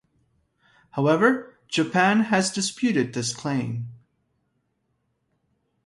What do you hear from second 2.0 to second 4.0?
has disputed this claim.